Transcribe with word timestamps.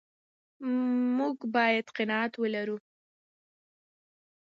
موږ 1.17 1.37
باید 1.55 1.85
قناعت 1.97 2.33
ولرو. 2.37 2.77